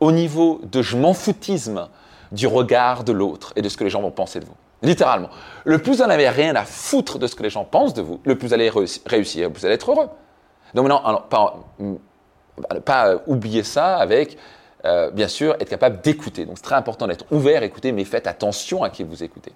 au 0.00 0.12
niveau 0.12 0.60
de 0.64 0.82
je 0.82 0.96
m'en 0.96 1.14
foutisme 1.14 1.88
du 2.32 2.46
regard 2.46 3.04
de 3.04 3.12
l'autre 3.12 3.52
et 3.56 3.62
de 3.62 3.68
ce 3.68 3.76
que 3.76 3.84
les 3.84 3.90
gens 3.90 4.02
vont 4.02 4.10
penser 4.10 4.40
de 4.40 4.44
vous. 4.44 4.56
Littéralement. 4.82 5.30
Le 5.64 5.78
plus 5.78 5.98
vous 5.98 6.06
n'avez 6.06 6.28
rien 6.28 6.54
à 6.54 6.64
foutre 6.64 7.18
de 7.18 7.26
ce 7.26 7.34
que 7.34 7.42
les 7.42 7.50
gens 7.50 7.64
pensent 7.64 7.94
de 7.94 8.02
vous, 8.02 8.20
le 8.24 8.36
plus 8.36 8.48
vous 8.48 8.54
allez 8.54 8.70
réussir, 9.06 9.50
vous 9.54 9.64
allez 9.64 9.74
être 9.74 9.90
heureux. 9.90 10.08
Donc 10.74 10.88
maintenant, 10.88 11.22
pas, 12.68 12.80
pas 12.80 13.08
euh, 13.08 13.18
oublier 13.26 13.62
ça 13.62 13.96
avec, 13.96 14.36
euh, 14.84 15.10
bien 15.10 15.28
sûr, 15.28 15.54
être 15.60 15.68
capable 15.68 16.00
d'écouter. 16.00 16.44
Donc 16.44 16.56
c'est 16.58 16.64
très 16.64 16.74
important 16.74 17.06
d'être 17.06 17.24
ouvert, 17.30 17.62
écouter, 17.62 17.92
mais 17.92 18.04
faites 18.04 18.26
attention 18.26 18.82
à 18.82 18.90
qui 18.90 19.04
vous 19.04 19.22
écoutez. 19.22 19.52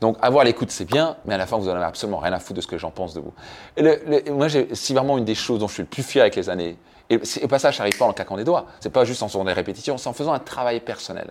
Donc 0.00 0.16
avoir 0.20 0.44
l'écoute, 0.44 0.70
c'est 0.70 0.84
bien, 0.84 1.16
mais 1.24 1.34
à 1.34 1.38
la 1.38 1.46
fin, 1.46 1.56
vous 1.56 1.66
n'en 1.66 1.76
avez 1.76 1.84
absolument 1.84 2.18
rien 2.18 2.32
à 2.32 2.38
foutre 2.38 2.54
de 2.54 2.60
ce 2.60 2.66
que 2.66 2.74
les 2.74 2.78
gens 2.78 2.90
pensent 2.90 3.14
de 3.14 3.20
vous. 3.20 3.32
Et 3.76 4.30
moi, 4.30 4.48
c'est 4.48 4.92
vraiment 4.92 5.16
une 5.16 5.24
des 5.24 5.34
choses 5.34 5.60
dont 5.60 5.68
je 5.68 5.74
suis 5.74 5.82
le 5.82 5.88
plus 5.88 6.02
fier 6.02 6.20
avec 6.20 6.36
les 6.36 6.50
années. 6.50 6.76
Et, 7.08 7.14
et 7.14 7.48
pas 7.48 7.58
ça, 7.58 7.70
je 7.70 7.78
n'arrive 7.78 7.96
pas 7.96 8.04
en 8.04 8.12
claquant 8.12 8.36
des 8.36 8.44
doigts. 8.44 8.66
C'est 8.80 8.90
pas 8.90 9.04
juste 9.04 9.22
en 9.22 9.28
faisant 9.28 9.44
des 9.44 9.52
répétitions, 9.54 9.96
c'est 9.96 10.08
en 10.08 10.12
faisant 10.12 10.32
un 10.32 10.38
travail 10.38 10.80
personnel. 10.80 11.30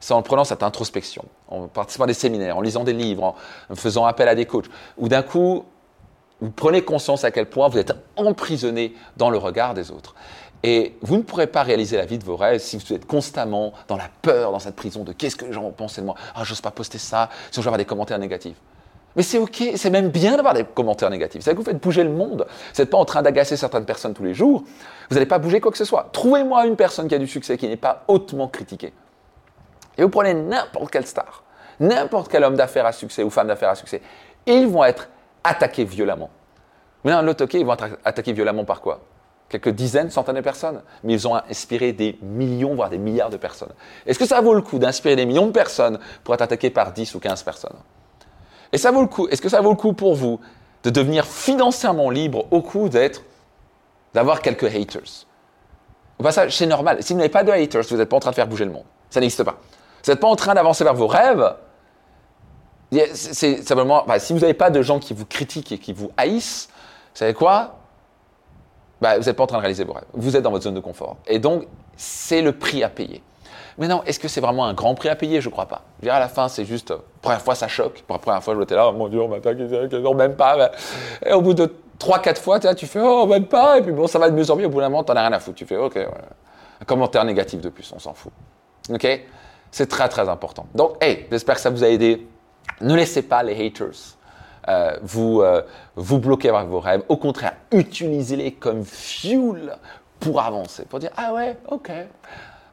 C'est 0.00 0.14
en 0.14 0.22
prenant 0.22 0.42
cette 0.42 0.64
introspection, 0.64 1.24
en 1.46 1.68
participant 1.68 2.04
à 2.04 2.06
des 2.08 2.14
séminaires, 2.14 2.56
en 2.56 2.60
lisant 2.60 2.82
des 2.82 2.92
livres, 2.92 3.36
en 3.70 3.74
faisant 3.76 4.04
appel 4.04 4.26
à 4.26 4.34
des 4.34 4.46
coachs, 4.46 4.66
où 4.98 5.08
d'un 5.08 5.22
coup, 5.22 5.64
vous 6.42 6.50
prenez 6.50 6.82
conscience 6.82 7.22
à 7.24 7.30
quel 7.30 7.46
point 7.46 7.68
vous 7.68 7.78
êtes 7.78 7.94
emprisonné 8.16 8.94
dans 9.16 9.30
le 9.30 9.38
regard 9.38 9.74
des 9.74 9.92
autres. 9.92 10.14
Et 10.64 10.96
vous 11.00 11.16
ne 11.16 11.22
pourrez 11.22 11.46
pas 11.46 11.62
réaliser 11.62 11.96
la 11.96 12.04
vie 12.04 12.18
de 12.18 12.24
vos 12.24 12.36
rêves 12.36 12.60
si 12.60 12.76
vous 12.76 12.92
êtes 12.92 13.06
constamment 13.06 13.72
dans 13.86 13.96
la 13.96 14.08
peur, 14.22 14.50
dans 14.50 14.58
cette 14.58 14.74
prison 14.74 15.04
de 15.04 15.12
qu'est-ce 15.12 15.36
que 15.36 15.44
les 15.44 15.52
gens 15.52 15.62
vont 15.62 15.86
de 15.86 16.00
moi. 16.02 16.16
Ah, 16.34 16.42
j'ose 16.42 16.60
pas 16.60 16.72
poster 16.72 16.98
ça, 16.98 17.30
sinon 17.50 17.54
je 17.54 17.60
vais 17.60 17.68
avoir 17.68 17.78
des 17.78 17.84
commentaires 17.84 18.18
négatifs. 18.18 18.56
Mais 19.14 19.22
c'est 19.22 19.38
ok, 19.38 19.72
c'est 19.76 19.90
même 19.90 20.08
bien 20.08 20.36
d'avoir 20.36 20.54
des 20.54 20.64
commentaires 20.64 21.10
négatifs. 21.10 21.42
C'est 21.42 21.52
que 21.52 21.58
vous 21.58 21.64
faites 21.64 21.80
bouger 21.80 22.02
le 22.02 22.10
monde. 22.10 22.46
Vous 22.74 22.82
n'êtes 22.82 22.90
pas 22.90 22.98
en 22.98 23.04
train 23.04 23.22
d'agacer 23.22 23.56
certaines 23.56 23.84
personnes 23.84 24.14
tous 24.14 24.24
les 24.24 24.34
jours. 24.34 24.64
Vous 25.10 25.14
n'allez 25.14 25.26
pas 25.26 25.38
bouger 25.38 25.60
quoi 25.60 25.70
que 25.70 25.78
ce 25.78 25.84
soit. 25.84 26.08
Trouvez-moi 26.12 26.66
une 26.66 26.76
personne 26.76 27.06
qui 27.06 27.14
a 27.14 27.18
du 27.18 27.28
succès, 27.28 27.56
qui 27.56 27.68
n'est 27.68 27.76
pas 27.76 28.04
hautement 28.08 28.48
critiquée. 28.48 28.92
Et 29.96 30.02
vous 30.02 30.08
prenez 30.08 30.34
n'importe 30.34 30.90
quelle 30.90 31.06
star, 31.06 31.44
n'importe 31.78 32.30
quel 32.32 32.42
homme 32.42 32.56
d'affaires 32.56 32.86
à 32.86 32.92
succès 32.92 33.22
ou 33.22 33.30
femme 33.30 33.48
d'affaires 33.48 33.68
à 33.70 33.74
succès. 33.74 34.00
Ils 34.46 34.66
vont 34.66 34.82
être 34.82 35.08
attaqués 35.44 35.84
violemment. 35.84 36.30
Mais 37.04 37.12
non, 37.12 37.22
l'autre, 37.22 37.44
ok, 37.44 37.54
ils 37.54 37.66
vont 37.66 37.74
être 37.74 37.98
attaqués 38.04 38.32
violemment 38.32 38.64
par 38.64 38.80
quoi? 38.80 39.00
Quelques 39.48 39.70
dizaines, 39.70 40.10
centaines 40.10 40.36
de 40.36 40.40
personnes, 40.40 40.82
mais 41.04 41.12
ils 41.12 41.28
ont 41.28 41.34
inspiré 41.34 41.92
des 41.92 42.18
millions, 42.22 42.74
voire 42.74 42.88
des 42.88 42.98
milliards 42.98 43.30
de 43.30 43.36
personnes. 43.36 43.72
Est-ce 44.06 44.18
que 44.18 44.24
ça 44.24 44.40
vaut 44.40 44.54
le 44.54 44.62
coup 44.62 44.78
d'inspirer 44.78 45.16
des 45.16 45.26
millions 45.26 45.46
de 45.46 45.52
personnes 45.52 45.98
pour 46.24 46.34
être 46.34 46.42
attaqué 46.42 46.70
par 46.70 46.92
10 46.92 47.14
ou 47.14 47.20
15 47.20 47.42
personnes? 47.42 47.76
Et 48.72 48.78
ça 48.78 48.90
vaut 48.90 49.02
le 49.02 49.08
coup, 49.08 49.28
est-ce 49.28 49.42
que 49.42 49.50
ça 49.50 49.60
vaut 49.60 49.70
le 49.70 49.76
coup 49.76 49.92
pour 49.92 50.14
vous 50.14 50.40
de 50.84 50.90
devenir 50.90 51.26
financièrement 51.26 52.08
libre 52.08 52.46
au 52.50 52.62
coup 52.62 52.88
d'être, 52.88 53.22
d'avoir 54.14 54.40
quelques 54.40 54.74
haters? 54.74 55.26
Au 56.18 56.22
passage, 56.22 56.56
c'est 56.56 56.66
normal. 56.66 57.02
Si 57.02 57.12
vous 57.12 57.18
n'avez 57.18 57.28
pas 57.28 57.44
de 57.44 57.50
haters, 57.50 57.82
vous 57.82 57.96
n'êtes 57.96 58.08
pas 58.08 58.16
en 58.16 58.20
train 58.20 58.30
de 58.30 58.36
faire 58.36 58.46
bouger 58.46 58.64
le 58.64 58.70
monde. 58.70 58.84
Ça 59.10 59.20
n'existe 59.20 59.44
pas. 59.44 59.58
Vous 60.04 60.10
n'êtes 60.10 60.20
pas 60.20 60.28
en 60.28 60.36
train 60.36 60.54
d'avancer 60.54 60.84
vers 60.84 60.94
vos 60.94 61.06
rêves. 61.06 61.54
C'est 63.14 63.62
simplement, 63.62 64.04
si 64.18 64.32
vous 64.32 64.40
n'avez 64.40 64.54
pas 64.54 64.70
de 64.70 64.82
gens 64.82 64.98
qui 64.98 65.14
vous 65.14 65.24
critiquent 65.24 65.72
et 65.72 65.78
qui 65.78 65.92
vous 65.92 66.10
haïssent, 66.16 66.68
vous 66.70 67.18
savez 67.18 67.34
quoi? 67.34 67.76
Bah, 69.00 69.18
vous 69.18 69.24
n'êtes 69.24 69.36
pas 69.36 69.42
en 69.42 69.46
train 69.46 69.56
de 69.58 69.62
réaliser 69.62 69.84
vos 69.84 69.94
rêves. 69.94 70.04
Vous 70.12 70.36
êtes 70.36 70.42
dans 70.42 70.50
votre 70.50 70.64
zone 70.64 70.74
de 70.74 70.80
confort. 70.80 71.16
Et 71.26 71.38
donc, 71.38 71.66
c'est 71.96 72.42
le 72.42 72.52
prix 72.52 72.84
à 72.84 72.88
payer. 72.88 73.22
Mais 73.78 73.88
non, 73.88 74.02
est-ce 74.04 74.20
que 74.20 74.28
c'est 74.28 74.40
vraiment 74.40 74.66
un 74.66 74.74
grand 74.74 74.94
prix 74.94 75.08
à 75.08 75.16
payer? 75.16 75.40
Je 75.40 75.48
ne 75.48 75.52
crois 75.52 75.66
pas. 75.66 75.82
Je 76.02 76.08
à 76.08 76.18
la 76.18 76.28
fin, 76.28 76.48
c'est 76.48 76.64
juste, 76.64 76.90
euh, 76.90 76.98
première 77.20 77.40
fois, 77.40 77.54
ça 77.54 77.68
choque. 77.68 78.02
Pour 78.06 78.16
la 78.16 78.20
première 78.20 78.42
fois, 78.42 78.54
je 78.54 78.60
j'étais 78.60 78.74
là, 78.74 78.88
oh 78.88 78.92
mon 78.92 79.08
Dieu, 79.08 79.20
on 79.20 79.28
m'attaque, 79.28 79.58
non, 79.58 80.14
même 80.14 80.36
pas. 80.36 80.70
Et 81.24 81.32
au 81.32 81.40
bout 81.40 81.54
de 81.54 81.74
3-4 81.98 82.36
fois, 82.36 82.60
tu 82.60 82.86
fais, 82.86 83.00
oh, 83.02 83.26
même 83.26 83.46
pas. 83.46 83.78
Et 83.78 83.82
puis 83.82 83.92
bon, 83.92 84.06
ça 84.06 84.18
va 84.18 84.28
de 84.28 84.36
mieux 84.36 84.50
en 84.50 84.56
mieux. 84.56 84.66
Au 84.66 84.70
bout 84.70 84.80
d'un 84.80 84.88
moment, 84.88 85.04
tu 85.04 85.12
n'en 85.12 85.16
as 85.16 85.22
rien 85.22 85.32
à 85.32 85.40
foutre. 85.40 85.56
Tu 85.56 85.66
fais, 85.66 85.76
ok, 85.76 85.96
un 85.96 86.84
commentaire 86.84 87.24
négatif 87.24 87.60
de 87.60 87.70
plus, 87.70 87.90
on 87.94 87.98
s'en 87.98 88.12
fout. 88.12 88.32
Ok? 88.90 89.06
C'est 89.70 89.88
très, 89.88 90.08
très 90.08 90.28
important. 90.28 90.66
Donc, 90.74 91.02
hey, 91.02 91.26
j'espère 91.30 91.54
que 91.54 91.60
ça 91.60 91.70
vous 91.70 91.82
a 91.82 91.88
aidé. 91.88 92.26
Ne 92.82 92.94
laissez 92.94 93.22
pas 93.22 93.42
les 93.42 93.66
haters 93.66 94.16
euh, 94.68 94.96
vous, 95.02 95.40
euh, 95.40 95.62
vous 95.96 96.18
bloquer 96.18 96.50
avec 96.50 96.68
vos 96.68 96.78
rêves. 96.78 97.02
Au 97.08 97.16
contraire, 97.16 97.54
utilisez-les 97.72 98.52
comme 98.52 98.84
fuel 98.84 99.76
pour 100.20 100.40
avancer, 100.40 100.84
pour 100.84 101.00
dire 101.00 101.10
Ah 101.16 101.32
ouais, 101.32 101.56
ok. 101.68 101.90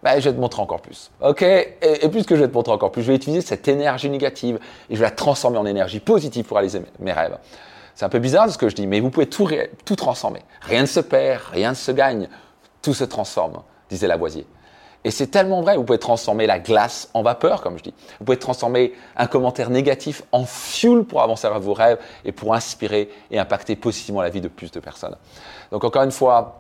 Ben, 0.04 0.20
je 0.20 0.30
vais 0.30 0.36
te 0.36 0.40
montrer 0.40 0.62
encore 0.62 0.82
plus. 0.82 1.12
OK? 1.22 1.42
Et, 1.42 1.76
et, 1.82 2.10
plus 2.10 2.26
que 2.26 2.36
je 2.36 2.42
vais 2.42 2.48
te 2.48 2.54
montrer 2.54 2.72
encore 2.72 2.92
plus, 2.92 3.02
je 3.02 3.08
vais 3.08 3.16
utiliser 3.16 3.42
cette 3.42 3.68
énergie 3.68 4.10
négative 4.10 4.60
et 4.90 4.96
je 4.96 5.00
vais 5.00 5.06
la 5.06 5.12
transformer 5.12 5.58
en 5.58 5.66
énergie 5.66 6.00
positive 6.00 6.46
pour 6.46 6.58
réaliser 6.58 6.82
mes 7.00 7.12
rêves. 7.12 7.38
C'est 7.96 8.06
un 8.06 8.10
peu 8.10 8.20
bizarre 8.20 8.50
ce 8.50 8.58
que 8.58 8.70
je 8.70 8.76
dis, 8.76 8.88
mais 8.88 9.02
vous 9.02 9.10
pouvez 9.10 9.28
tout, 9.28 9.50
tout 9.84 9.96
transformer. 9.96 10.42
Rien 10.62 10.82
ne 10.82 10.88
se 10.88 11.02
perd, 11.02 11.42
rien 11.52 11.72
ne 11.72 11.76
se 11.76 11.92
gagne, 11.92 12.30
tout 12.82 12.94
se 12.94 13.04
transforme, 13.04 13.62
disait 13.90 14.08
Lavoisier. 14.08 14.46
Et 15.06 15.12
c'est 15.12 15.28
tellement 15.28 15.62
vrai, 15.62 15.78
vous 15.78 15.84
pouvez 15.84 16.00
transformer 16.00 16.46
la 16.46 16.60
glace 16.60 17.10
en 17.14 17.22
vapeur, 17.22 17.62
comme 17.62 17.78
je 17.78 17.84
dis. 17.84 17.94
Vous 18.20 18.26
pouvez 18.26 18.38
transformer 18.38 18.94
un 19.16 19.28
commentaire 19.28 19.70
négatif 19.70 20.24
en 20.34 20.46
fuel 20.46 21.04
pour 21.04 21.22
avancer 21.22 21.48
vers 21.48 21.60
vos 21.60 21.74
rêves 21.74 22.00
et 22.26 22.34
pour 22.34 22.54
inspirer 22.54 23.10
et 23.32 23.40
impacter 23.40 23.78
positivement 23.78 24.22
la 24.22 24.30
vie 24.30 24.42
de 24.42 24.50
plus 24.50 24.72
de 24.72 24.80
personnes. 24.80 25.16
Donc 25.72 25.86
encore 25.86 26.04
une 26.04 26.12
fois, 26.12 26.60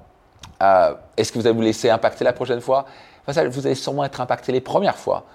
euh, 0.63 0.93
est-ce 1.17 1.31
que 1.31 1.39
vous 1.39 1.48
allez 1.48 1.55
vous 1.55 1.62
laisser 1.62 1.89
impacter 1.89 2.24
la 2.24 2.34
prochaine 2.34 2.62
fois? 2.62 2.86
Vous 3.27 3.67
allez 3.67 3.75
sûrement 3.75 4.05
être 4.05 4.22
impacté 4.22 4.51
les 4.51 4.62
premières 4.62 4.98
fois. 4.98 5.25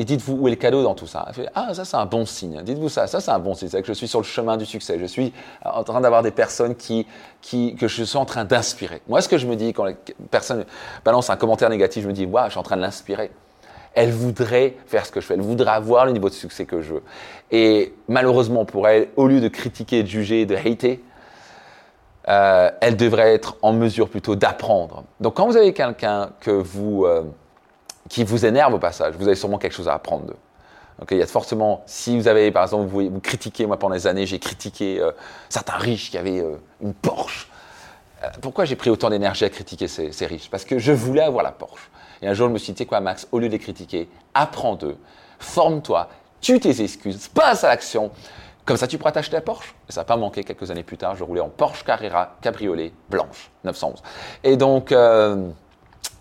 Et 0.00 0.04
dites-vous 0.04 0.32
où 0.32 0.48
est 0.48 0.52
le 0.52 0.56
cadeau 0.56 0.82
dans 0.82 0.94
tout 0.94 1.06
ça. 1.06 1.26
ah, 1.54 1.74
ça 1.74 1.84
c'est 1.84 1.98
un 1.98 2.06
bon 2.06 2.24
signe. 2.24 2.62
Dites-vous 2.62 2.88
ça, 2.88 3.06
ça 3.06 3.20
c'est 3.20 3.30
un 3.30 3.38
bon 3.38 3.52
signe. 3.52 3.68
C'est 3.68 3.82
que 3.82 3.86
je 3.86 3.92
suis 3.92 4.08
sur 4.08 4.20
le 4.20 4.24
chemin 4.24 4.56
du 4.56 4.64
succès. 4.64 4.98
Je 4.98 5.04
suis 5.04 5.34
en 5.62 5.84
train 5.84 6.00
d'avoir 6.00 6.22
des 6.22 6.30
personnes 6.30 6.74
qui, 6.74 7.06
que 7.78 7.86
je 7.86 8.04
suis 8.04 8.16
en 8.16 8.24
train 8.24 8.46
d'inspirer. 8.46 9.02
Moi, 9.10 9.20
ce 9.20 9.28
que 9.28 9.36
je 9.36 9.46
me 9.46 9.56
dis 9.56 9.74
quand 9.74 9.84
les 9.84 9.96
personnes 10.30 10.64
balancent 11.04 11.28
un 11.28 11.36
commentaire 11.36 11.68
négatif, 11.68 12.04
je 12.04 12.08
me 12.08 12.14
dis, 12.14 12.24
waouh, 12.24 12.46
je 12.46 12.52
suis 12.52 12.58
en 12.58 12.62
train 12.62 12.78
de 12.78 12.80
l'inspirer. 12.80 13.30
Elle 13.92 14.10
voudrait 14.10 14.76
faire 14.86 15.04
ce 15.04 15.12
que 15.12 15.20
je 15.20 15.26
fais. 15.26 15.34
Elle 15.34 15.42
voudrait 15.42 15.72
avoir 15.72 16.06
le 16.06 16.12
niveau 16.12 16.30
de 16.30 16.34
succès 16.34 16.64
que 16.64 16.80
je 16.80 16.94
veux. 16.94 17.02
Et 17.50 17.92
malheureusement 18.08 18.64
pour 18.64 18.88
elle, 18.88 19.08
au 19.16 19.26
lieu 19.26 19.42
de 19.42 19.48
critiquer, 19.48 20.02
de 20.02 20.08
juger, 20.08 20.46
de 20.46 20.56
hater, 20.56 21.04
euh, 22.26 22.70
elle 22.80 22.96
devrait 22.96 23.34
être 23.34 23.58
en 23.60 23.74
mesure 23.74 24.08
plutôt 24.08 24.34
d'apprendre. 24.34 25.04
Donc 25.20 25.34
quand 25.34 25.46
vous 25.46 25.58
avez 25.58 25.74
quelqu'un 25.74 26.30
que 26.40 26.50
vous, 26.52 27.04
euh, 27.04 27.24
qui 28.10 28.24
vous 28.24 28.44
énerve 28.44 28.74
au 28.74 28.78
passage, 28.78 29.14
vous 29.16 29.26
avez 29.26 29.36
sûrement 29.36 29.56
quelque 29.56 29.72
chose 29.72 29.88
à 29.88 29.94
apprendre 29.94 30.26
d'eux. 30.26 30.36
il 31.12 31.16
y 31.16 31.22
a 31.22 31.26
forcément, 31.26 31.82
si 31.86 32.18
vous 32.18 32.28
avez, 32.28 32.50
par 32.50 32.64
exemple, 32.64 32.86
vous, 32.88 33.08
vous 33.08 33.20
critiquez, 33.20 33.64
moi 33.64 33.78
pendant 33.78 33.94
des 33.94 34.06
années, 34.06 34.26
j'ai 34.26 34.38
critiqué 34.38 35.00
euh, 35.00 35.12
certains 35.48 35.78
riches 35.78 36.10
qui 36.10 36.18
avaient 36.18 36.44
une 36.82 36.92
Porsche. 36.92 37.48
pourquoi 38.42 38.66
j'ai 38.66 38.76
pris 38.76 38.90
autant 38.90 39.08
d'énergie 39.08 39.46
à 39.46 39.48
critiquer 39.48 39.88
ces, 39.88 40.12
ces, 40.12 40.26
riches? 40.26 40.50
Parce 40.50 40.66
que 40.66 40.78
je 40.78 40.92
voulais 40.92 41.22
avoir 41.22 41.42
la 41.42 41.52
Porsche. 41.52 41.88
Et 42.20 42.28
un 42.28 42.34
jour, 42.34 42.48
je 42.48 42.52
me 42.52 42.58
suis 42.58 42.72
dit, 42.72 42.78
tu 42.78 42.82
sais 42.82 42.86
quoi, 42.86 43.00
Max, 43.00 43.28
au 43.32 43.38
lieu 43.38 43.46
de 43.46 43.52
les 43.52 43.58
critiquer, 43.58 44.08
apprends 44.34 44.74
d'eux, 44.74 44.98
forme-toi, 45.38 46.08
tue 46.40 46.58
tes 46.58 46.82
excuses, 46.82 47.28
passe 47.28 47.64
à 47.64 47.68
l'action. 47.68 48.10
Comme 48.64 48.76
ça, 48.76 48.86
tu 48.86 48.98
pourras 48.98 49.12
t'acheter 49.12 49.36
la 49.36 49.40
Porsche. 49.40 49.74
Et 49.88 49.92
ça 49.92 50.02
n'a 50.02 50.04
pas 50.04 50.16
manqué 50.16 50.44
quelques 50.44 50.70
années 50.70 50.82
plus 50.82 50.98
tard. 50.98 51.16
Je 51.16 51.24
roulais 51.24 51.40
en 51.40 51.48
Porsche 51.48 51.84
Carrera 51.84 52.36
cabriolet 52.40 52.92
blanche 53.08 53.50
911. 53.64 54.02
Et 54.44 54.56
donc, 54.56 54.92
euh, 54.92 55.48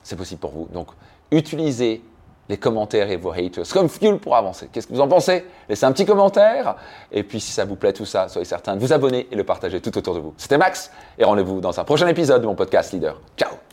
c'est 0.04 0.16
possible 0.16 0.40
pour 0.40 0.52
vous. 0.52 0.68
Donc, 0.72 0.88
utilisez 1.32 2.02
les 2.50 2.58
commentaires 2.58 3.10
et 3.12 3.16
vos 3.16 3.32
haters 3.32 3.68
comme 3.72 3.88
fuel 3.88 4.18
pour 4.18 4.36
avancer. 4.36 4.70
Qu'est-ce 4.72 4.88
que 4.88 4.94
vous 4.94 5.02
en 5.02 5.08
pensez? 5.08 5.46
Laissez 5.70 5.86
un 5.86 5.92
petit 5.92 6.06
commentaire. 6.06 6.76
Et 7.12 7.24
puis, 7.24 7.40
si 7.40 7.52
ça 7.52 7.64
vous 7.64 7.76
plaît 7.76 7.94
tout 7.94 8.06
ça, 8.06 8.28
soyez 8.28 8.46
certain 8.46 8.76
de 8.76 8.82
vous 8.82 8.92
abonner 8.92 9.28
et 9.32 9.36
le 9.36 9.44
partager 9.44 9.80
tout 9.80 9.96
autour 9.98 10.16
de 10.16 10.20
vous. 10.20 10.34
C'était 10.36 10.58
Max 10.58 10.92
et 11.18 11.24
rendez-vous 11.24 11.62
dans 11.62 11.80
un 11.80 11.84
prochain 11.84 12.08
épisode 12.08 12.42
de 12.42 12.48
mon 12.48 12.56
podcast 12.56 12.92
Leader. 12.92 13.22
Ciao 13.38 13.69